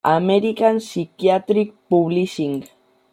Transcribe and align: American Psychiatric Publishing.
American 0.03 0.79
Psychiatric 0.79 1.75
Publishing. 1.87 2.67